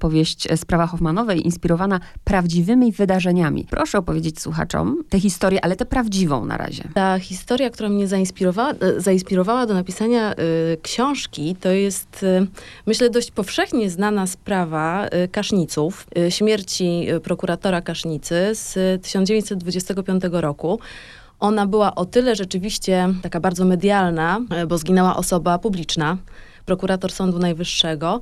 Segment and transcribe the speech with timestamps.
[0.00, 3.66] Powieść Sprawa Hoffmanowej inspirowana prawdziwymi wydarzeniami.
[3.70, 6.82] Proszę opowiedzieć słuchaczom tę historię, ale tę prawdziwą na razie.
[6.94, 10.36] Ta historia, która mnie zainspirowała, e, zainspirowała do napisania y,
[10.82, 12.46] książki, to jest, y,
[12.86, 20.80] myślę, dość powszechnie znana sprawa y, Kaszniców, śmierci prokuratora Kasznicy z 1925 roku.
[21.40, 26.16] Ona była o tyle rzeczywiście taka bardzo medialna, bo zginęła osoba publiczna
[26.68, 28.20] prokurator Sądu Najwyższego.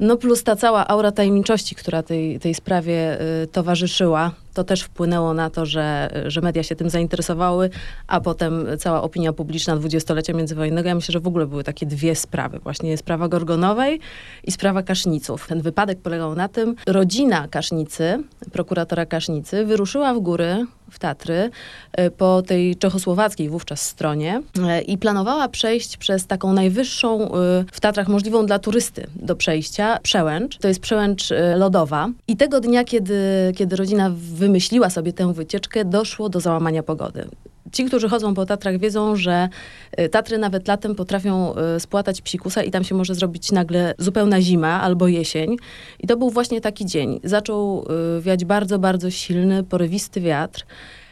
[0.00, 5.34] No plus ta cała aura tajemniczości, która tej, tej sprawie y, towarzyszyła, to też wpłynęło
[5.34, 7.70] na to, że, że media się tym zainteresowały,
[8.06, 10.88] a potem cała opinia publiczna dwudziestolecia międzywojennego.
[10.88, 12.58] Ja myślę, że w ogóle były takie dwie sprawy.
[12.58, 14.00] Właśnie sprawa Gorgonowej
[14.44, 15.46] i sprawa Kaszniców.
[15.46, 21.50] Ten wypadek polegał na tym, rodzina Kasznicy, prokuratora Kasznicy, wyruszyła w góry w Tatry
[22.00, 24.42] y, po tej czechosłowackiej wówczas stronie
[24.78, 27.30] y, i planowała przejść przez taką najwyższą
[27.72, 30.58] w Tatrach możliwą dla turysty do przejścia przełęcz.
[30.58, 32.08] To jest przełęcz lodowa.
[32.28, 33.18] I tego dnia, kiedy,
[33.56, 34.10] kiedy rodzina
[34.44, 37.28] wymyśliła sobie tę wycieczkę, doszło do załamania pogody.
[37.72, 39.48] Ci, którzy chodzą po Tatrach, wiedzą, że
[40.00, 44.40] y, Tatry nawet latem potrafią y, spłatać psikusa i tam się może zrobić nagle zupełna
[44.40, 45.56] zima albo jesień.
[46.00, 47.20] I to był właśnie taki dzień.
[47.24, 47.86] Zaczął
[48.18, 50.66] y, wiać bardzo, bardzo silny, porywisty wiatr.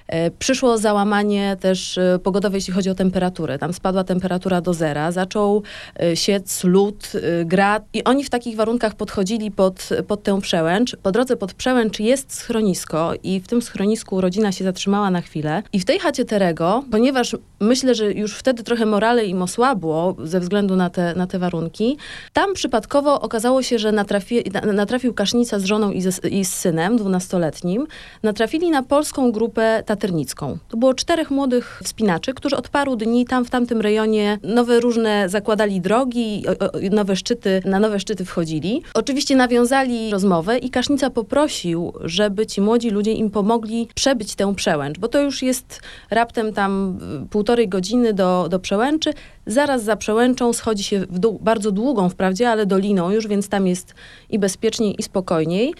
[0.08, 3.58] E, przyszło załamanie też e, pogodowe, jeśli chodzi o temperaturę.
[3.58, 5.62] Tam spadła temperatura do zera, zaczął
[6.00, 7.12] e, siec lód,
[7.44, 10.96] grad i oni w takich warunkach podchodzili pod, pod tę przełęcz.
[10.96, 15.62] Po drodze pod przełęcz jest schronisko i w tym schronisku rodzina się zatrzymała na chwilę.
[15.72, 20.40] I w tej chacie Terego, ponieważ myślę, że już wtedy trochę morale im osłabło ze
[20.40, 21.96] względu na te, na te warunki,
[22.32, 24.42] tam przypadkowo okazało się, że natrafi,
[24.72, 27.86] natrafił Kasznica z żoną i, ze, i z synem dwunastoletnim.
[28.22, 30.58] Natrafili na polską grupę Taternicką.
[30.68, 35.28] To było czterech młodych wspinaczy, którzy od paru dni tam w tamtym rejonie nowe różne
[35.28, 36.44] zakładali drogi,
[36.90, 38.82] nowe szczyty, na nowe szczyty wchodzili.
[38.94, 44.98] Oczywiście nawiązali rozmowę i Kasznica poprosił, żeby ci młodzi ludzie im pomogli przebyć tę przełęcz,
[44.98, 46.98] bo to już jest raptem tam
[47.30, 49.12] półtorej godziny do, do przełęczy.
[49.46, 53.66] Zaraz za przełęczą schodzi się w dół, bardzo długą wprawdzie, ale doliną już, więc tam
[53.66, 53.94] jest
[54.30, 55.74] i bezpieczniej, i spokojniej.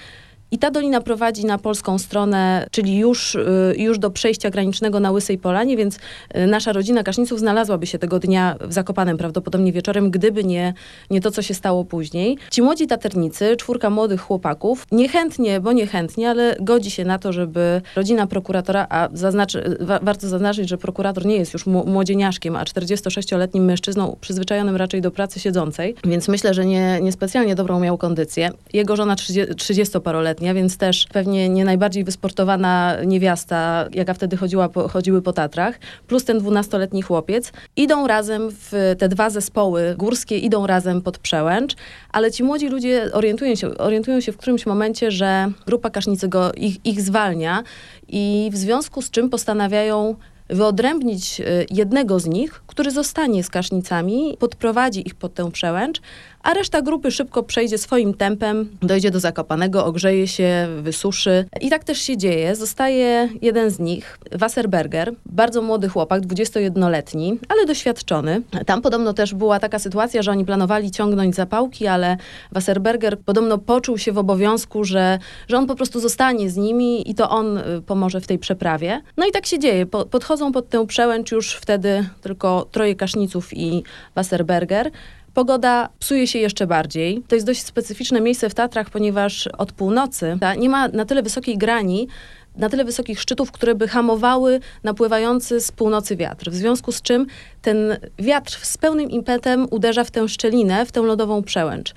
[0.52, 5.10] I ta dolina prowadzi na polską stronę, czyli już, y, już do przejścia granicznego na
[5.10, 10.10] Łysej Polanie, więc y, nasza rodzina Kaszniców znalazłaby się tego dnia w Zakopanem prawdopodobnie wieczorem,
[10.10, 10.74] gdyby nie,
[11.10, 12.38] nie to, co się stało później.
[12.50, 17.82] Ci młodzi taternicy, czwórka młodych chłopaków, niechętnie, bo niechętnie, ale godzi się na to, żeby
[17.96, 23.64] rodzina prokuratora, a zaznaczy, wa warto zaznaczyć, że prokurator nie jest już młodzieniaszkiem, a 46-letnim
[23.64, 28.50] mężczyzną przyzwyczajonym raczej do pracy siedzącej, więc myślę, że nie, niespecjalnie dobrą miał kondycję.
[28.72, 35.22] Jego żona 30-paroletnia więc też pewnie nie najbardziej wysportowana niewiasta, jaka wtedy chodziła po, chodziły
[35.22, 37.53] po Tatrach, plus ten dwunastoletni chłopiec.
[37.76, 41.75] Idą razem w te dwa zespoły górskie, idą razem pod przełęcz,
[42.12, 46.52] ale ci młodzi ludzie orientują się, orientują się w którymś momencie, że grupa Kasznicy go,
[46.52, 47.62] ich, ich zwalnia
[48.08, 50.16] i w związku z czym postanawiają
[50.52, 56.00] wyodrębnić e, jednego z nich, który zostanie z kasznicami, podprowadzi ich pod tę przełęcz,
[56.42, 61.44] a reszta grupy szybko przejdzie swoim tempem, dojdzie do Zakopanego, ogrzeje się, wysuszy.
[61.60, 62.56] I tak też się dzieje.
[62.56, 68.42] Zostaje jeden z nich, Wasserberger, bardzo młody chłopak, 21-letni, ale doświadczony.
[68.66, 72.16] Tam podobno też była taka sytuacja, że oni planowali ciągnąć zapałki, ale
[72.52, 77.14] Wasserberger podobno poczuł się w obowiązku, że, że on po prostu zostanie z nimi i
[77.14, 79.02] to on y, pomoże w tej przeprawie.
[79.16, 79.86] No i tak się dzieje.
[79.86, 83.82] Po, podchodzą pod tę przełęcz już wtedy tylko troje kaszniców i
[84.14, 84.91] Wasserberger.
[85.34, 87.22] Pogoda psuje się jeszcze bardziej.
[87.28, 91.59] To jest dość specyficzne miejsce w Tatrach, ponieważ od północy nie ma na tyle wysokiej
[91.59, 92.09] grani,
[92.56, 96.50] na tyle wysokich szczytów, które by hamowały napływający z północy wiatr.
[96.50, 97.26] W związku z czym
[97.62, 101.94] ten wiatr z pełnym impetem uderza w tę szczelinę, w tę lodową przełęcz.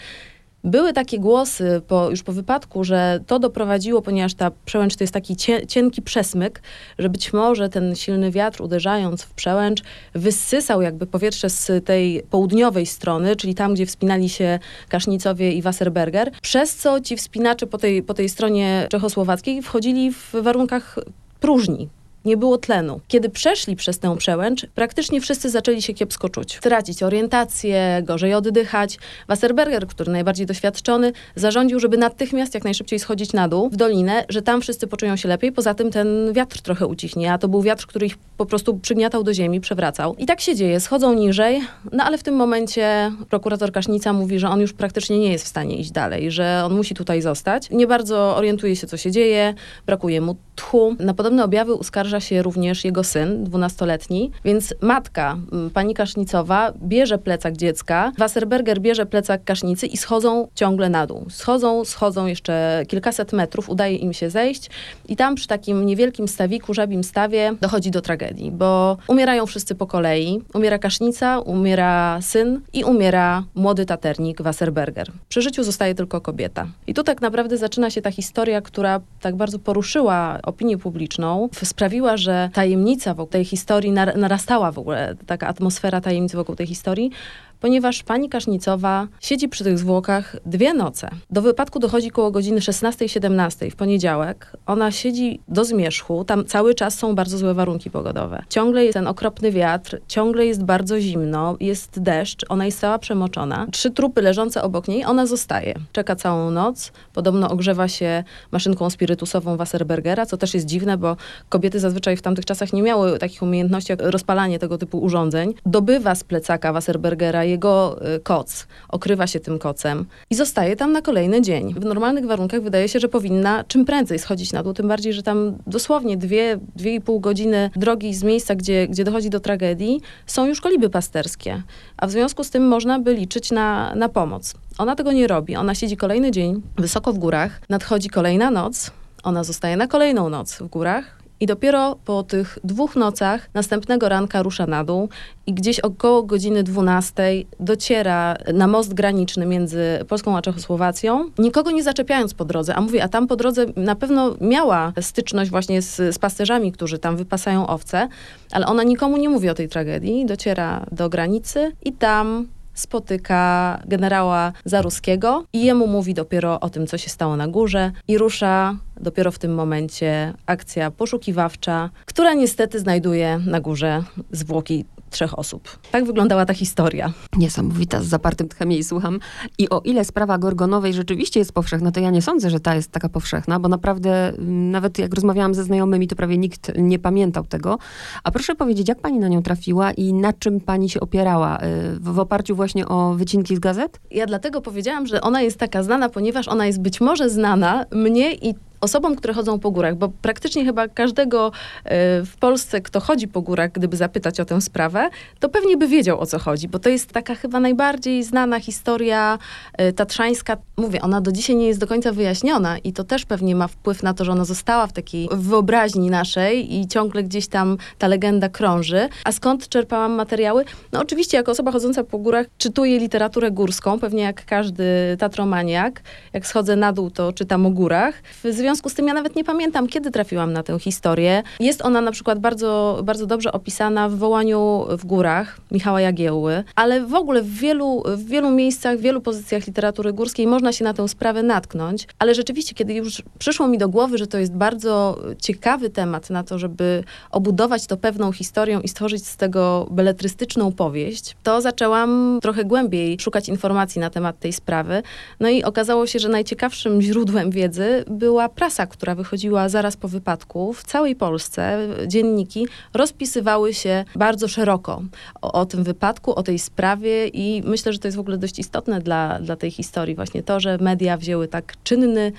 [0.65, 5.13] Były takie głosy po, już po wypadku, że to doprowadziło, ponieważ ta przełęcz to jest
[5.13, 5.35] taki
[5.67, 6.61] cienki przesmyk,
[6.99, 9.81] że być może ten silny wiatr uderzając w przełęcz
[10.13, 14.59] wysysał jakby powietrze z tej południowej strony, czyli tam, gdzie wspinali się
[14.89, 20.31] Kasznicowie i Wasserberger, przez co ci wspinacze po tej, po tej stronie czechosłowackiej wchodzili w
[20.41, 20.95] warunkach
[21.39, 21.89] próżni,
[22.25, 22.99] nie było tlenu.
[23.07, 26.59] Kiedy przeszli przez tę przełęcz, praktycznie wszyscy zaczęli się kiepsko czuć.
[26.61, 28.97] Tracić orientację, gorzej oddychać.
[29.27, 34.41] Wasserberger, który najbardziej doświadczony, zarządził, żeby natychmiast jak najszybciej schodzić na dół, w dolinę, że
[34.41, 35.51] tam wszyscy poczują się lepiej.
[35.51, 39.23] Poza tym ten wiatr trochę ucichnie, a to był wiatr, który ich po prostu przygniatał
[39.23, 40.15] do ziemi, przewracał.
[40.15, 41.61] I tak się dzieje, schodzą niżej,
[41.91, 45.47] no ale w tym momencie prokurator Kasznica mówi, że on już praktycznie nie jest w
[45.47, 47.69] stanie iść dalej, że on musi tutaj zostać.
[47.69, 49.53] Nie bardzo orientuje się, co się dzieje,
[49.85, 50.95] brakuje mu tchu.
[50.99, 55.37] Na podobne objawy uskarża zdarza się również jego syn, dwunastoletni, więc matka,
[55.73, 61.25] pani Kasznicowa, bierze plecak dziecka, Wasserberger bierze plecak Kasznicy i schodzą ciągle na dół.
[61.29, 64.69] Schodzą, schodzą jeszcze kilkaset metrów, udaje im się zejść
[65.07, 69.87] i tam przy takim niewielkim stawiku, żabim stawie dochodzi do tragedii, bo umierają wszyscy po
[69.87, 70.41] kolei.
[70.53, 75.11] Umiera Kasznica, umiera syn i umiera młody taternik Wasserberger.
[75.29, 76.67] Przy życiu zostaje tylko kobieta.
[76.87, 82.04] I tu tak naprawdę zaczyna się ta historia, która tak bardzo poruszyła opinię publiczną, sprawiła,
[82.13, 87.11] że tajemnica wokół tej historii narastała w ogóle, taka atmosfera tajemnicy wokół tej historii,
[87.59, 91.09] ponieważ pani Kasznicowa siedzi przy tych zwłokach dwie noce.
[91.29, 94.51] Do wypadku dochodzi koło godziny 16-17 w poniedziałek.
[94.65, 98.43] Ona siedzi do zmierzchu, tam cały czas są bardzo złe warunki pogodowe.
[98.49, 103.67] Ciągle jest ten okropny wiatr, ciągle jest bardzo zimno, jest deszcz, ona jest cała przemoczona.
[103.71, 105.73] Trzy trupy leżące obok niej, ona zostaje.
[105.91, 111.17] Czeka całą noc, podobno ogrzewa się maszynką spirytusową Wasserbergera, co też jest dziwne, bo
[111.49, 115.53] kobiety zazwyczaj w tamtych czasach nie miały takich umiejętności jak rozpalanie tego typu urządzeń.
[115.65, 121.01] Dobywa z plecaka Wasserbergera jego y, koc, okrywa się tym kocem i zostaje tam na
[121.01, 121.73] kolejny dzień.
[121.73, 125.23] W normalnych warunkach wydaje się, że powinna czym prędzej schodzić na dół, tym bardziej, że
[125.23, 130.01] tam dosłownie dwie, dwie i pół godziny drogi z miejsca, gdzie, gdzie dochodzi do tragedii,
[130.25, 131.63] są już koliby pasterskie,
[131.97, 134.53] a w związku z tym można by liczyć na, na pomoc.
[134.77, 135.55] Ona tego nie robi.
[135.55, 138.91] Ona siedzi kolejny dzień wysoko w górach, nadchodzi kolejna noc,
[139.23, 144.43] ona zostaje na kolejną noc w górach i dopiero po tych dwóch nocach następnego ranka
[144.43, 145.09] rusza na dół
[145.47, 147.23] i gdzieś około godziny 12
[147.59, 152.75] dociera na most graniczny między Polską a Czechosłowacją, nikogo nie zaczepiając po drodze.
[152.75, 156.99] A mówię, a tam po drodze na pewno miała styczność właśnie z, z pasterzami, którzy
[156.99, 158.07] tam wypasają owce,
[158.51, 160.25] ale ona nikomu nie mówi o tej tragedii.
[160.25, 166.97] Dociera do granicy i tam spotyka generała Zaruskiego i jemu mówi dopiero o tym, co
[166.97, 173.39] się stało na górze i rusza dopiero w tym momencie akcja poszukiwawcza, która niestety znajduje
[173.45, 174.85] na górze zwłoki
[175.15, 175.79] trzech osób.
[175.91, 177.13] Tak wyglądała ta historia.
[177.37, 179.19] Niesamowita, z zapartym tchem jej słucham.
[179.57, 182.91] I o ile sprawa Gorgonowej rzeczywiście jest powszechna, to ja nie sądzę, że ta jest
[182.91, 187.45] taka powszechna, bo naprawdę mm, nawet jak rozmawiałam ze znajomymi, to prawie nikt nie pamiętał
[187.45, 187.77] tego.
[188.23, 191.57] A proszę powiedzieć, jak pani na nią trafiła i na czym pani się opierała?
[191.57, 193.99] Y, w, w oparciu właśnie o wycinki z gazet?
[194.11, 198.33] Ja dlatego powiedziałam, że ona jest taka znana, ponieważ ona jest być może znana mnie
[198.33, 201.51] i osobom, które chodzą po górach, bo praktycznie chyba każdego
[201.83, 201.91] e,
[202.23, 206.19] w Polsce, kto chodzi po górach, gdyby zapytać o tę sprawę, to pewnie by wiedział
[206.19, 209.37] o co chodzi, bo to jest taka chyba najbardziej znana historia
[209.73, 210.57] e, tatrzańska.
[210.77, 214.03] Mówię, ona do dzisiaj nie jest do końca wyjaśniona i to też pewnie ma wpływ
[214.03, 218.49] na to, że ona została w takiej wyobraźni naszej i ciągle gdzieś tam ta legenda
[218.49, 219.09] krąży.
[219.23, 220.65] A skąd czerpałam materiały?
[220.91, 224.83] No oczywiście jako osoba chodząca po górach czytuję literaturę górską, pewnie jak każdy
[225.19, 226.01] tatromaniak.
[226.33, 228.21] Jak schodzę na dół, to czytam o górach.
[228.43, 231.43] W związku związku z tym ja nawet nie pamiętam, kiedy trafiłam na tę historię.
[231.59, 237.05] Jest ona na przykład bardzo, bardzo dobrze opisana w Wołaniu w Górach Michała Jagiełły, ale
[237.05, 240.93] w ogóle w wielu, w wielu miejscach, w wielu pozycjach literatury górskiej można się na
[240.93, 245.19] tę sprawę natknąć, ale rzeczywiście, kiedy już przyszło mi do głowy, że to jest bardzo
[245.41, 251.35] ciekawy temat na to, żeby obudować to pewną historią i stworzyć z tego beletrystyczną powieść,
[251.43, 255.03] to zaczęłam trochę głębiej szukać informacji na temat tej sprawy.
[255.39, 260.73] No i okazało się, że najciekawszym źródłem wiedzy była prasa, która wychodziła zaraz po wypadku,
[260.73, 265.01] w całej Polsce dzienniki rozpisywały się bardzo szeroko
[265.41, 268.59] o, o, tym wypadku, o tej sprawie i myślę, że to jest w ogóle dość
[268.59, 270.15] istotne dla, dla tej historii.
[270.15, 272.31] Właśnie to, że media wzięły tak czynny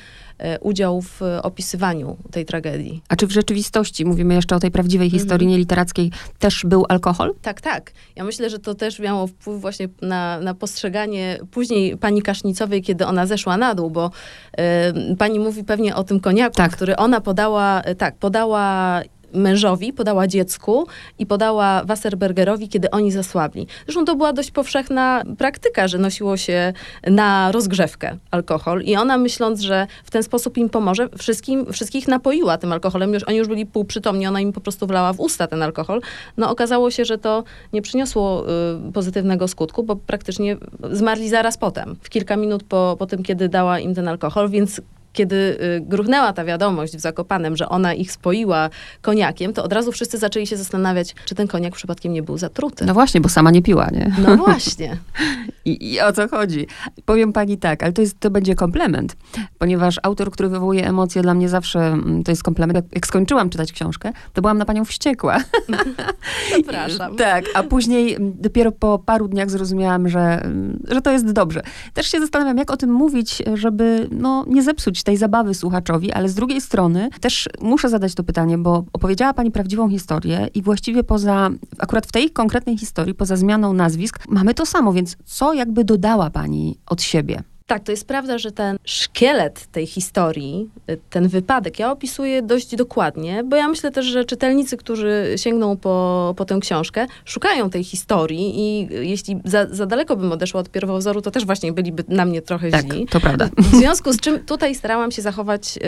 [0.61, 3.03] udział w opisywaniu tej tragedii.
[3.09, 7.35] A czy w rzeczywistości, mówimy jeszcze o tej prawdziwej historii mm nieliterackiej, też był alkohol?
[7.43, 7.93] Tak, tak.
[8.17, 13.07] Ja myślę, że to też miało wpływ właśnie na, na postrzeganie później pani Kasznicowej, kiedy
[13.07, 14.11] ona zeszła na dół, bo
[15.11, 16.73] y, pani mówi pewnie o tym koniaku, tak.
[16.73, 19.03] który ona podała, e, tak, podała
[19.33, 20.87] mężowi, podała dziecku
[21.19, 23.67] i podała Wasserbergerowi, kiedy oni zasłabli.
[23.87, 26.73] Zresztą to była dość powszechna praktyka, że nosiło się
[27.07, 32.59] na rozgrzewkę alkohol i ona myśląc, że w ten sposób im pomoże, wszystkim, wszystkich napoiła
[32.59, 33.15] tym alkoholem.
[33.15, 36.01] Już, oni już byli półprzytomni, ona im po prostu wlała w usta ten alkohol.
[36.37, 38.45] No okazało się, że to nie przyniosło
[38.89, 40.57] y, pozytywnego skutku, bo praktycznie
[40.93, 44.81] zmarli zaraz potem, w kilka minut po, po tym, kiedy dała im ten alkohol, więc
[45.17, 48.71] kiedy y, gruchnęła ta wiadomość w Zakopanem, że ona ich spoiła
[49.03, 52.85] koniakiem, to od razu wszyscy zaczęli się zastanawiać, czy ten koniak przypadkiem nie był zatruty.
[52.85, 54.13] No właśnie, bo sama nie piła, nie?
[54.19, 54.97] No właśnie.
[55.65, 56.67] I, I, o co chodzi?
[57.05, 59.17] Powiem pani tak, ale to, jest, to będzie komplement,
[59.59, 62.77] ponieważ autor, który wywołuje emocje, dla mnie zawsze mm, to jest komplement.
[62.77, 65.39] Jak, jak skończyłam czytać książkę, to byłam na panią wściekła.
[66.53, 67.17] Przepraszam.
[67.27, 71.63] tak, a później mm, dopiero po paru dniach zrozumiałam, że, mm, że to jest dobrze.
[71.95, 76.29] Też się zastanawiam, jak o tym mówić, żeby no, nie zepsuć tej zabawy słuchaczowi, ale
[76.29, 81.05] z drugiej strony też muszę zadać to pytanie, bo opowiedziała pani prawdziwą historię i właściwie
[81.05, 85.85] poza, akurat w tej konkretnej historii, poza zmianą nazwisk, mamy to samo, więc co jakby
[85.85, 87.43] dodała pani od siebie?
[87.67, 92.77] Tak, to jest prawda, że ten szkielet tej historii, y, ten wypadek, ja opisuję dość
[92.77, 97.85] dokładnie, bo ja myślę też, że czytelnicy, którzy sięgną po, po tę książkę, szukają tej
[97.85, 102.25] historii i jeśli za, za daleko bym odeszła od pierwowzoru, to też właśnie byliby na
[102.25, 103.07] mnie trochę tak, źli.
[103.07, 103.49] to prawda.
[103.57, 105.81] W związku z czym tutaj starałam się zachować y,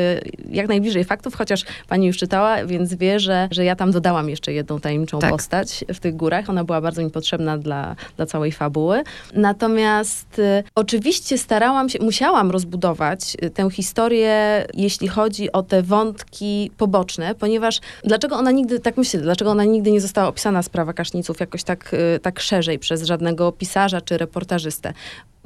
[0.51, 4.53] jak najbliżej faktów, chociaż pani już czytała, więc wie, że, że ja tam dodałam jeszcze
[4.53, 5.31] jedną tajemniczą tak.
[5.31, 6.51] postać w tych górach.
[6.51, 9.03] Ona była bardzo mi potrzebna dla, dla całej fabuły.
[9.35, 15.83] Natomiast y, oczywiście starałam starałam się, musiałam rozbudować y, tę historię, jeśli chodzi o te
[15.83, 20.93] wątki poboczne, ponieważ dlaczego ona nigdy, tak myślę, dlaczego ona nigdy nie została opisana, sprawa
[20.93, 24.93] Kaszniców, jakoś tak, y, tak szerzej przez żadnego pisarza czy reportażystę?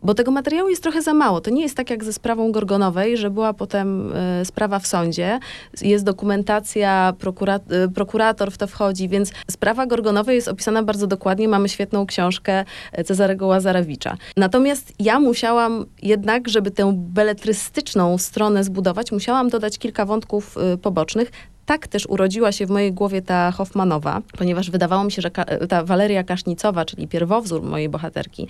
[0.03, 1.41] Bo tego materiału jest trochę za mało.
[1.41, 5.39] To nie jest tak jak ze sprawą Gorgonowej, że była potem y, sprawa w sądzie,
[5.83, 11.49] jest dokumentacja, prokura y, prokurator w to wchodzi, więc sprawa Gorgonowej jest opisana bardzo dokładnie.
[11.49, 12.65] Mamy świetną książkę
[13.05, 14.17] Cezarego Łazarewicza.
[14.37, 21.31] Natomiast ja musiałam jednak, żeby tę beletrystyczną stronę zbudować, musiałam dodać kilka wątków y, pobocznych,
[21.67, 25.31] tak też urodziła się w mojej głowie ta Hoffmanowa, ponieważ wydawało mi się, że
[25.69, 28.49] ta Waleria Kasznicowa, czyli pierwowzór mojej bohaterki,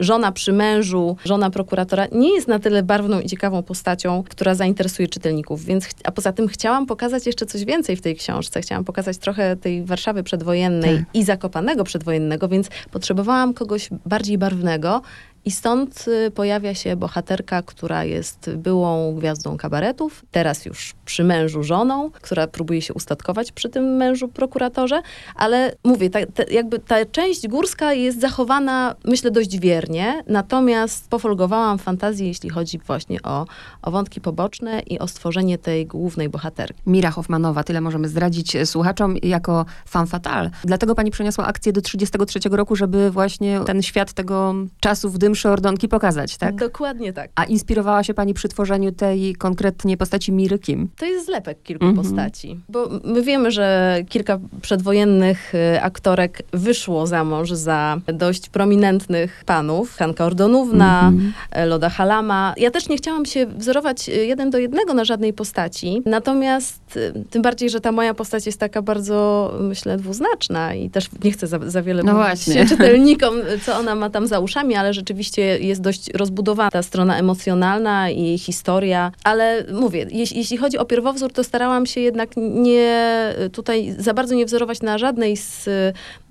[0.00, 5.08] żona przy mężu, żona prokuratora, nie jest na tyle barwną i ciekawą postacią, która zainteresuje
[5.08, 5.64] czytelników.
[5.64, 8.60] Więc, a poza tym chciałam pokazać jeszcze coś więcej w tej książce.
[8.60, 11.06] Chciałam pokazać trochę tej Warszawy przedwojennej tak.
[11.14, 15.02] i Zakopanego przedwojennego, więc potrzebowałam kogoś bardziej barwnego,
[15.44, 21.62] i stąd y, pojawia się bohaterka, która jest byłą gwiazdą kabaretów, teraz już przy mężu
[21.62, 25.02] żoną, która próbuje się ustatkować przy tym mężu prokuratorze,
[25.34, 31.78] ale mówię, ta, ta, jakby ta część górska jest zachowana, myślę, dość wiernie, natomiast pofolgowałam
[31.78, 33.46] fantazję, jeśli chodzi właśnie o,
[33.82, 36.82] o wątki poboczne i o stworzenie tej głównej bohaterki.
[36.86, 40.50] Mira Hoffmanowa, tyle możemy zdradzić słuchaczom jako fan fatal.
[40.64, 45.33] Dlatego pani przeniosła akcję do 33 roku, żeby właśnie ten świat tego czasu w dym
[45.42, 46.54] ordonki pokazać, tak?
[46.54, 47.30] Dokładnie tak.
[47.34, 50.88] A inspirowała się pani przy tworzeniu tej konkretnie postaci Miry Kim?
[50.98, 51.96] To jest zlepek kilku -hmm.
[51.96, 52.60] postaci.
[52.68, 59.96] Bo my wiemy, że kilka przedwojennych y, aktorek wyszło za mąż za dość prominentnych panów.
[59.96, 61.66] Hanka Ordonówna, -hmm.
[61.66, 62.54] Loda Halama.
[62.56, 66.02] Ja też nie chciałam się wzorować y, jeden do jednego na żadnej postaci.
[66.06, 66.98] Natomiast
[67.30, 71.46] tym bardziej, że ta moja postać jest taka bardzo, myślę, dwuznaczna i też nie chcę
[71.46, 72.66] za, za wiele no mówić właśnie.
[72.66, 73.34] czytelnikom,
[73.66, 78.10] co ona ma tam za uszami, ale rzeczywiście rzeczywiście jest dość rozbudowana ta strona emocjonalna
[78.10, 83.94] i historia, ale mówię, jeśli, jeśli chodzi o pierwowzór, to starałam się jednak nie tutaj
[83.98, 85.68] za bardzo nie wzorować na żadnej z,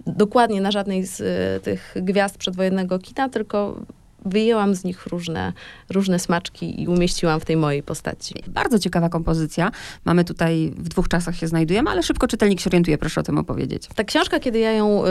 [0.08, 1.24] dokładnie na żadnej z
[1.64, 3.76] tych gwiazd przedwojennego kina, tylko
[4.26, 5.54] wyjęłam z nich różne,
[5.90, 8.36] różne smaczki i umieściłam w tej mojej postaci.
[8.48, 9.72] Bardzo ciekawa kompozycja.
[10.06, 13.38] Mamy tutaj, w dwóch czasach się znajdujemy, ale szybko czytelnik się orientuje, proszę o tym
[13.38, 13.88] opowiedzieć.
[13.96, 15.10] Ta książka, kiedy ja ją y,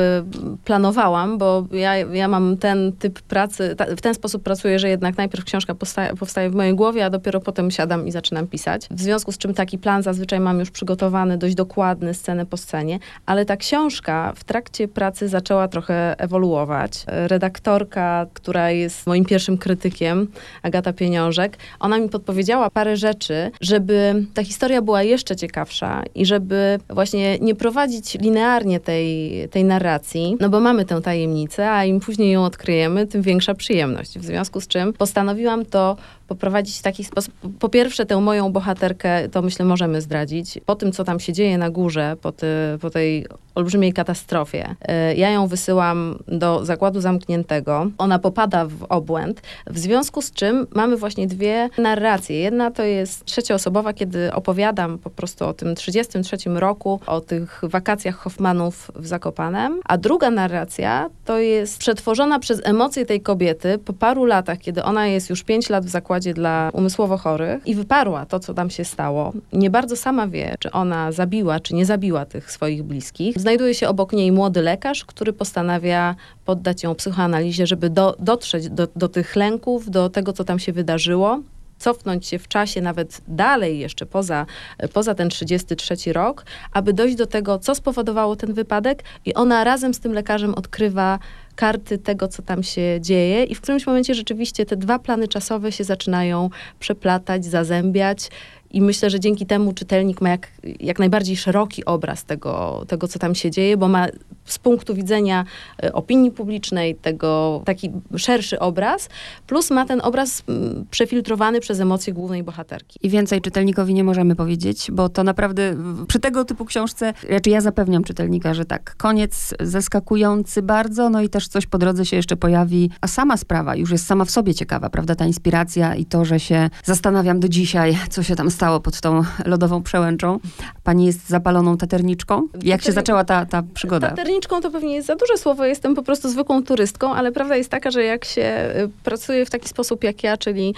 [0.65, 5.17] planowałam, bo ja, ja mam ten typ pracy, ta, w ten sposób pracuję, że jednak
[5.17, 8.89] najpierw książka powstaje, powstaje w mojej głowie, a dopiero potem siadam i zaczynam pisać.
[8.91, 12.99] W związku z czym taki plan zazwyczaj mam już przygotowany, dość dokładny, scenę po scenie,
[13.27, 17.05] ale ta książka w trakcie pracy zaczęła trochę ewoluować.
[17.07, 20.29] Redaktorka, która jest moim pierwszym krytykiem,
[20.63, 26.79] Agata Pieniążek, ona mi podpowiedziała parę rzeczy, żeby ta historia była jeszcze ciekawsza i żeby
[26.91, 32.33] właśnie nie prowadzić linearnie tej, tej narracji, no bo mamy tę tajemnicę, a im później
[32.33, 34.19] ją odkryjemy, tym większa przyjemność.
[34.19, 35.97] W związku z czym postanowiłam to
[36.35, 37.35] poprowadzić w taki sposób.
[37.59, 40.59] Po pierwsze, tę moją bohaterkę, to myślę, możemy zdradzić.
[40.67, 42.47] Po tym, co tam się dzieje na górze, po, ty,
[42.81, 47.87] po tej olbrzymiej katastrofie, e, ja ją wysyłam do zakładu zamkniętego.
[47.99, 52.39] Ona popada w obłęd, w związku z czym mamy właśnie dwie narracje.
[52.39, 58.17] Jedna to jest trzecioosobowa, kiedy opowiadam po prostu o tym 33 roku, o tych wakacjach
[58.17, 64.25] Hoffmanów w Zakopanem, a druga narracja to jest przetworzona przez emocje tej kobiety po paru
[64.25, 68.27] latach, kiedy ona jest już pięć lat w zakładzie zakładzie dla umysłowo chorych i wyparła
[68.27, 69.33] to, co tam się stało.
[69.53, 73.39] Nie bardzo sama wie, czy ona zabiła, czy nie zabiła tych swoich bliskich.
[73.39, 78.89] Znajduje się obok niej młody lekarz, który postanawia poddać ją psychoanalizie, żeby do, dotrzeć do,
[78.97, 81.41] do tych lęków, do tego, co tam się wydarzyło
[81.83, 84.47] cofnąć się w czasie nawet dalej jeszcze poza,
[84.93, 89.95] poza ten 33 rok, aby dojść do tego, co spowodowało ten wypadek i ona razem
[89.95, 91.19] z tym lekarzem odkrywa
[91.55, 95.73] karty tego, co tam się dzieje i w którymś momencie rzeczywiście te dwa plany czasowe
[95.73, 98.31] się zaczynają przeplatać, zazębiać
[98.73, 100.49] i myślę, że dzięki temu czytelnik ma jak,
[100.81, 104.07] jak najbardziej szeroki obraz tego, tego, co tam się dzieje, bo ma
[104.45, 105.45] z punktu widzenia
[105.83, 109.09] e, opinii publicznej tego taki szerszy obraz,
[109.47, 110.43] plus ma ten obraz
[110.91, 112.99] przefiltrowany przez emocje głównej bohaterki.
[113.03, 115.77] I więcej czytelnikowi nie możemy powiedzieć, bo to naprawdę
[116.09, 121.29] przy tego typu książce, raczej ja zapewniam czytelnika, że tak, koniec zaskakujący bardzo, no i
[121.29, 124.55] też coś po drodze się jeszcze pojawi, a sama sprawa już jest sama w sobie
[124.55, 128.62] ciekawa, prawda, ta inspiracja i to, że się zastanawiam do dzisiaj, co się tam stało
[128.81, 130.39] pod tą lodową przełęczą.
[130.85, 132.43] Pani jest zapaloną taterniczką?
[132.63, 134.09] Jak się zaczęła ta, ta przygoda?
[134.11, 137.71] Taterniczką to pewnie jest za duże słowo, jestem po prostu zwykłą turystką, ale prawda jest
[137.71, 138.43] taka, że jak się
[138.77, 140.75] y, pracuje w taki sposób jak ja, czyli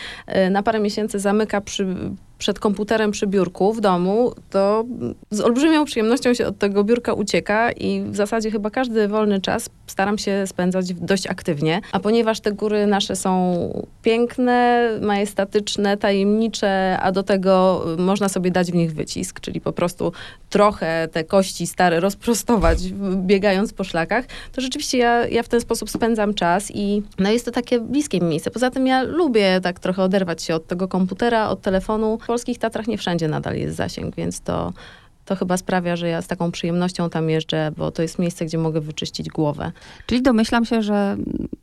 [0.46, 1.86] y, na parę miesięcy zamyka przy
[2.38, 4.84] przed komputerem przy biurku w domu, to
[5.30, 9.70] z olbrzymią przyjemnością się od tego biurka ucieka i w zasadzie chyba każdy wolny czas
[9.86, 11.80] staram się spędzać dość aktywnie.
[11.92, 13.54] A ponieważ te góry nasze są
[14.02, 20.12] piękne, majestatyczne, tajemnicze, a do tego można sobie dać w nich wycisk, czyli po prostu
[20.50, 22.78] trochę te kości stare rozprostować,
[23.30, 27.44] biegając po szlakach, to rzeczywiście ja, ja w ten sposób spędzam czas i no jest
[27.44, 28.50] to takie bliskie mi miejsce.
[28.50, 32.18] Poza tym ja lubię tak trochę oderwać się od tego komputera, od telefonu.
[32.24, 34.72] W polskich Tatrach nie wszędzie nadal jest zasięg, więc to
[35.24, 38.58] to chyba sprawia, że ja z taką przyjemnością tam jeżdżę, bo to jest miejsce, gdzie
[38.58, 39.72] mogę wyczyścić głowę.
[40.06, 41.16] Czyli domyślam się, że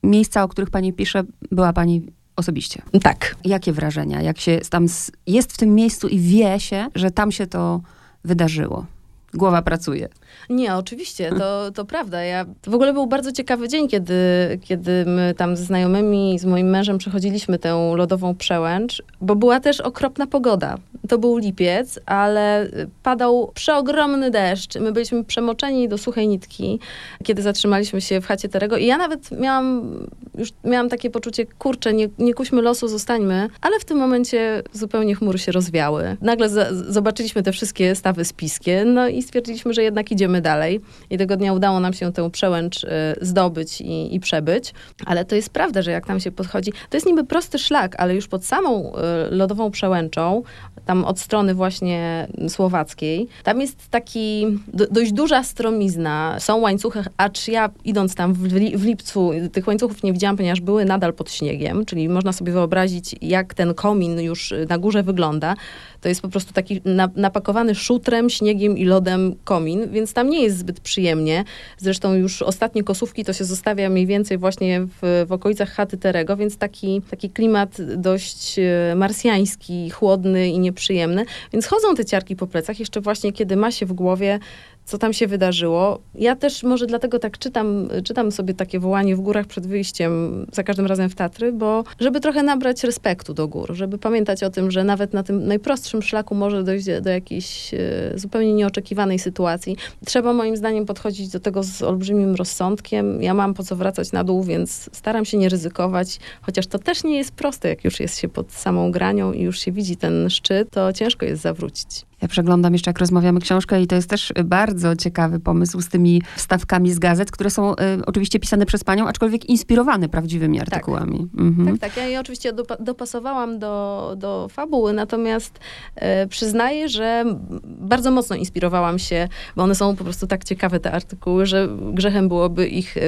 [0.03, 2.01] miejsca, o których pani pisze, była pani
[2.35, 2.81] osobiście.
[3.03, 3.35] Tak.
[3.45, 4.21] Jakie wrażenia?
[4.21, 4.85] Jak się tam
[5.27, 7.81] jest w tym miejscu i wie się, że tam się to
[8.23, 8.85] wydarzyło?
[9.33, 10.07] Głowa pracuje.
[10.49, 12.23] Nie, oczywiście, to, to prawda.
[12.23, 14.13] Ja, to w ogóle był bardzo ciekawy dzień, kiedy,
[14.61, 19.81] kiedy my tam ze znajomymi, z moim mężem przechodziliśmy tę lodową przełęcz, bo była też
[19.81, 20.77] okropna pogoda.
[21.09, 22.67] To był lipiec, ale
[23.03, 24.75] padał przeogromny deszcz.
[24.75, 26.79] My byliśmy przemoczeni do suchej nitki,
[27.23, 29.91] kiedy zatrzymaliśmy się w chacie Terego i ja nawet miałam,
[30.37, 35.15] już miałam takie poczucie, kurczę, nie, nie kuśmy losu, zostańmy, ale w tym momencie zupełnie
[35.15, 36.17] chmury się rozwiały.
[36.21, 40.81] Nagle zobaczyliśmy te wszystkie stawy spiskie, no i stwierdziliśmy, że jednak idziemy dalej.
[41.09, 42.87] I tego dnia udało nam się tę przełęcz y,
[43.21, 44.73] zdobyć i, i przebyć.
[45.05, 48.15] Ale to jest prawda, że jak tam się podchodzi, to jest niby prosty szlak, ale
[48.15, 50.43] już pod samą y, lodową przełęczą,
[50.85, 57.47] tam od strony właśnie słowackiej, tam jest taki do, dość duża stromizna, są łańcuchy, acz
[57.47, 58.39] ja idąc tam w,
[58.77, 63.15] w lipcu, tych łańcuchów nie widziałam, ponieważ były nadal pod śniegiem, czyli można sobie wyobrazić,
[63.21, 65.55] jak ten komin już na górze wygląda.
[66.01, 66.81] To jest po prostu taki
[67.15, 71.43] napakowany szutrem, śniegiem i lodem komin, więc tam nie jest zbyt przyjemnie.
[71.77, 76.37] Zresztą już ostatnie kosówki to się zostawia mniej więcej właśnie w, w okolicach chaty Terego,
[76.37, 81.25] więc taki, taki klimat dość e, marsjański, chłodny i nieprzyjemny.
[81.53, 84.39] Więc chodzą te ciarki po plecach, jeszcze właśnie kiedy ma się w głowie
[84.85, 85.99] co tam się wydarzyło.
[86.15, 90.63] Ja też może dlatego tak czytam, czytam sobie takie wołanie w górach przed wyjściem za
[90.63, 94.71] każdym razem w Tatry, bo żeby trochę nabrać respektu do gór, żeby pamiętać o tym,
[94.71, 97.77] że nawet na tym najprostszym szlaku może dojść do jakiejś e,
[98.15, 99.77] zupełnie nieoczekiwanej sytuacji.
[100.05, 103.21] Trzeba moim zdaniem podchodzić do tego z olbrzymim rozsądkiem.
[103.21, 107.03] Ja mam po co wracać na dół, więc staram się nie ryzykować, chociaż to też
[107.03, 110.29] nie jest proste, jak już jest się pod samą granią i już się widzi ten
[110.29, 112.10] szczyt, to ciężko jest zawrócić.
[112.21, 116.21] Ja przeglądam jeszcze, jak rozmawiamy książkę i to jest też bardzo ciekawy pomysł z tymi
[116.35, 120.67] wstawkami z gazet, które są y, oczywiście pisane przez panią, aczkolwiek inspirowane prawdziwymi tak.
[120.67, 121.27] artykułami.
[121.31, 121.77] Tak, mhm.
[121.77, 121.97] tak, tak.
[121.97, 125.59] Ja je oczywiście dopasowałam do, do fabuły, natomiast
[125.97, 127.25] y, przyznaję, że
[127.65, 132.27] bardzo mocno inspirowałam się, bo one są po prostu tak ciekawe, te artykuły, że grzechem
[132.27, 133.01] byłoby ich y,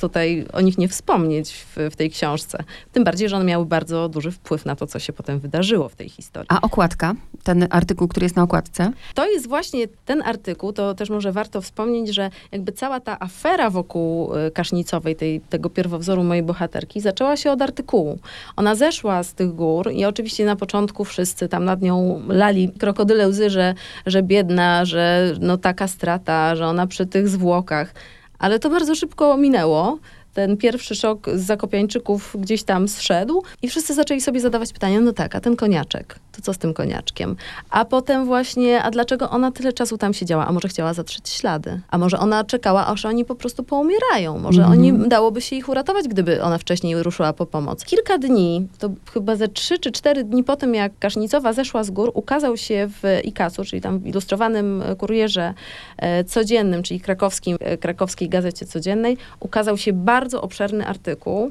[0.00, 2.64] tutaj, o nich nie wspomnieć w, w tej książce.
[2.92, 5.94] Tym bardziej, że one miały bardzo duży wpływ na to, co się potem wydarzyło w
[5.94, 6.48] tej historii.
[6.50, 7.14] A okładka?
[7.42, 8.92] Ten artykuł, który jest na okładce, okładce.
[9.14, 13.70] To jest właśnie ten artykuł, to też może warto wspomnieć, że jakby cała ta afera
[13.70, 18.18] wokół y, Kasznicowej, tej, tego pierwowzoru mojej bohaterki, zaczęła się od artykułu.
[18.56, 23.28] Ona zeszła z tych gór i oczywiście na początku wszyscy tam nad nią lali krokodyle
[23.28, 23.74] łzy, że,
[24.06, 27.94] że biedna, że no taka strata, że ona przy tych zwłokach.
[28.38, 29.98] Ale to bardzo szybko minęło
[30.34, 35.12] ten pierwszy szok z Zakopiańczyków gdzieś tam zszedł i wszyscy zaczęli sobie zadawać pytania, no
[35.12, 37.36] tak, a ten koniaczek, to co z tym koniaczkiem?
[37.70, 40.46] A potem właśnie, a dlaczego ona tyle czasu tam siedziała?
[40.46, 41.80] A może chciała zatrzeć ślady?
[41.90, 44.38] A może ona czekała, aż oni po prostu poumierają?
[44.38, 44.78] Może mm -hmm.
[44.78, 47.84] oni, dałoby się ich uratować, gdyby ona wcześniej ruszyła po pomoc?
[47.84, 51.90] Kilka dni, to chyba ze trzy czy cztery dni po tym, jak Kasznicowa zeszła z
[51.90, 55.54] gór, ukazał się w IKAS-u, czyli tam w ilustrowanym kurierze
[55.96, 61.50] e, codziennym, czyli krakowskim, e, krakowskiej gazecie codziennej, ukazał się bardzo bardzo obszerny artykuł,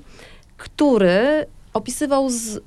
[0.58, 2.60] który opisywał z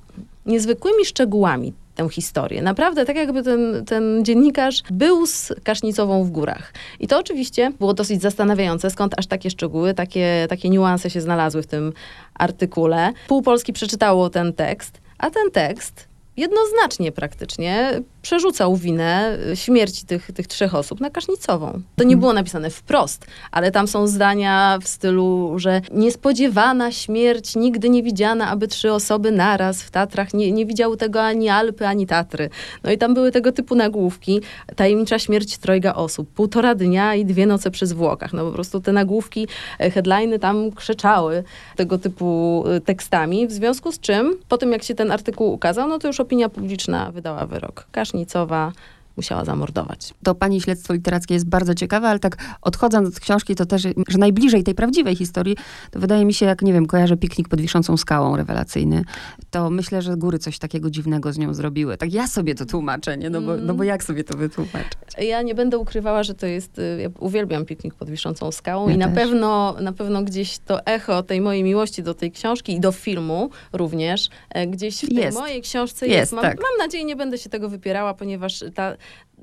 [0.46, 2.62] niezwykłymi szczegółami tę historię.
[2.62, 6.72] Naprawdę, tak jakby ten, ten dziennikarz był z Kasznicową w górach.
[7.00, 11.62] I to oczywiście było dosyć zastanawiające, skąd aż takie szczegóły, takie, takie niuanse się znalazły
[11.62, 11.92] w tym
[12.34, 13.12] artykule.
[13.28, 16.09] Pół Polski przeczytało ten tekst, a ten tekst
[16.40, 21.80] jednoznacznie praktycznie przerzucał winę śmierci tych, tych trzech osób na Kasznicową.
[21.96, 27.90] To nie było napisane wprost, ale tam są zdania w stylu, że niespodziewana śmierć, nigdy
[27.90, 32.06] nie widziana, aby trzy osoby naraz w Tatrach, nie, nie widziały tego ani Alpy, ani
[32.06, 32.50] Tatry.
[32.84, 34.40] No i tam były tego typu nagłówki.
[34.76, 38.32] Tajemnicza śmierć trojga osób, półtora dnia i dwie noce przy zwłokach.
[38.32, 39.48] No po prostu te nagłówki,
[39.78, 41.44] e, headliny tam krzyczały
[41.76, 45.88] tego typu e, tekstami, w związku z czym po tym, jak się ten artykuł ukazał,
[45.88, 47.86] no to już opinia publiczna wydała wyrok.
[47.92, 48.72] Kasznicowa
[49.20, 50.14] musiała zamordować.
[50.22, 54.18] To pani śledztwo literackie jest bardzo ciekawe, ale tak odchodząc od książki, to też, że
[54.18, 55.56] najbliżej tej prawdziwej historii,
[55.90, 59.04] to wydaje mi się, jak nie wiem, kojarzę piknik pod wiszącą skałą rewelacyjny,
[59.50, 61.96] to myślę, że góry coś takiego dziwnego z nią zrobiły.
[61.96, 63.30] Tak ja sobie to tłumaczę, nie?
[63.30, 64.98] No bo, no bo jak sobie to wytłumaczyć?
[65.18, 68.94] Ja nie będę ukrywała, że to jest, y, ja uwielbiam piknik pod wiszącą skałą Ja
[68.94, 72.80] i na pewno, na pewno gdzieś to echo tej mojej miłości do tej książki i
[72.80, 75.38] do filmu również, e, gdzieś w tej Jest.
[75.38, 76.32] mojej książce Jest, jest.
[76.32, 76.56] Mam, tak.
[76.56, 78.96] mam nadzieję, nie będę się tego wypierała, ponieważ ta,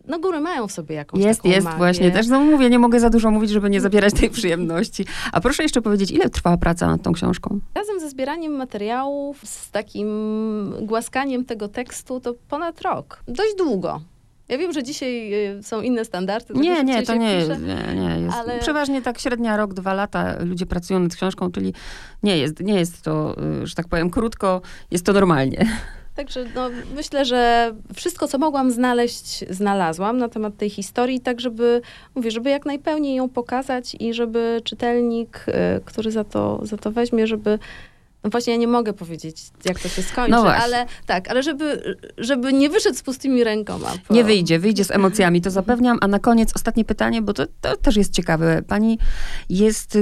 [0.07, 1.77] no góry mają w sobie jakąś Jest, jest magię.
[1.77, 2.11] właśnie.
[2.11, 5.05] Też no mówię, nie mogę za dużo mówić, żeby nie zabierać tej przyjemności.
[5.31, 7.59] A proszę jeszcze powiedzieć, ile trwała praca nad tą książką?
[7.75, 10.07] Razem ze zbieraniem materiałów, z takim
[10.81, 13.23] głaskaniem tego tekstu, to ponad rok.
[13.27, 14.01] Dość długo.
[14.49, 16.53] Ja wiem, że dzisiaj y, są inne standardy.
[16.53, 17.47] Nie, nie, to nie pisze.
[17.51, 17.61] jest.
[17.61, 18.35] Nie, nie jest.
[18.37, 21.73] ale- Przeważnie tak średnia rok, dwa lata ludzie pracują nad książką, czyli
[22.23, 25.65] nie jest, nie jest to, y, że tak powiem, krótko, jest to normalnie.
[26.17, 31.81] Także no, myślę, że wszystko, co mogłam znaleźć, znalazłam na temat tej historii, tak żeby,
[32.15, 35.53] mówię, żeby jak najpełniej ją pokazać i żeby czytelnik, y,
[35.85, 37.59] który za to, za to weźmie, żeby
[38.23, 41.95] no właśnie ja nie mogę powiedzieć, jak to się skończy, No ale tak, ale żeby,
[42.17, 43.91] żeby nie wyszedł z pustymi rękoma.
[44.07, 45.97] po- Nie wyjdzie, wyjdzie z emocjami, to zapewniam.
[46.01, 48.61] A na koniec ostatnie pytanie, bo to, to też jest ciekawe.
[48.67, 48.99] Pani
[49.49, 49.97] jest,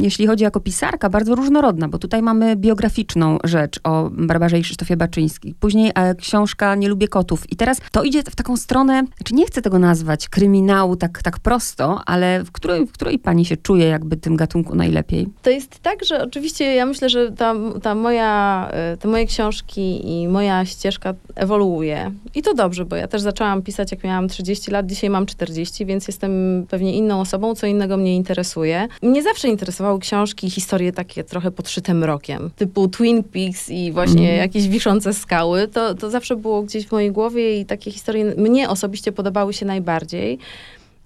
[0.00, 4.96] jeśli chodzi jako pisarka, bardzo różnorodna, bo tutaj mamy biograficzną rzecz o Barbarze i Krzysztofie
[4.96, 5.54] Baczyńskich.
[5.54, 7.52] Później e, książka Nie lubię kotów.
[7.52, 11.38] I teraz to idzie w taką stronę, znaczy nie chcę tego nazwać kryminału tak, tak
[11.38, 15.28] prosto, ale w której, w której pani się czuje jakby tym gatunku najlepiej?
[15.42, 20.10] To jest tak, że oczywiście ja myślę, że ta, ta moja, e, te moje książki
[20.10, 22.10] i moja ścieżka ewoluuje.
[22.34, 25.86] I to dobrze, bo ja też zaczęłam pisać, jak miałam 30 lat, dzisiaj mam 40,
[25.86, 28.88] więc jestem pewnie inną osobą, co innego mnie interesuje.
[29.02, 34.20] Mnie zawsze interesowały książki i historie takie trochę podszyte mrokiem, typu Twin Peaks i właśnie
[34.20, 34.38] Mhm.
[34.38, 35.68] jakieś wiszące skały.
[35.68, 39.66] To, to zawsze było gdzieś w mojej głowie i takie historie mnie osobiście podobały się
[39.66, 40.38] najbardziej.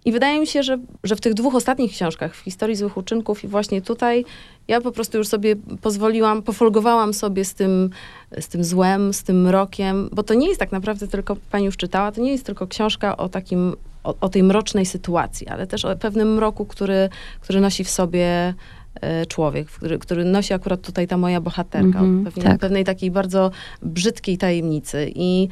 [0.04, 3.44] I wydaje mi się, że, że w tych dwóch ostatnich książkach, w historii złych uczynków
[3.44, 4.24] i właśnie tutaj,
[4.68, 7.90] ja po prostu już sobie pozwoliłam, pofolgowałam sobie z tym,
[8.40, 11.76] z tym złem, z tym mrokiem, bo to nie jest tak naprawdę tylko, pani już
[11.76, 15.84] czytała, to nie jest tylko książka o takim, o, o tej mrocznej sytuacji, ale też
[15.84, 17.08] o pewnym mroku, który,
[17.40, 18.54] który nosi w sobie
[19.00, 22.60] e, człowiek, który, który nosi akurat tutaj ta moja bohaterka, Mhm, o pewnej, tak.
[22.60, 23.50] pewnej takiej bardzo
[23.82, 25.48] brzydkiej tajemnicy i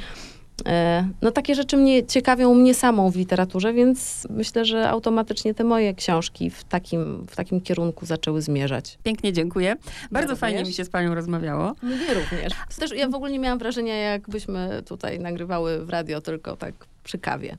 [1.22, 5.94] No takie rzeczy mnie ciekawią mnie samą w literaturze, więc myślę, że automatycznie te moje
[5.94, 8.98] książki w takim, w takim kierunku zaczęły zmierzać.
[9.02, 9.76] Pięknie dziękuję.
[10.10, 10.40] Bardzo również.
[10.40, 11.74] fajnie mi się z panią rozmawiało.
[11.82, 12.52] Mnie również.
[12.78, 17.18] Też ja w ogóle nie miałam wrażenia, jakbyśmy tutaj nagrywały w radio, tylko tak przy
[17.18, 17.54] kawie.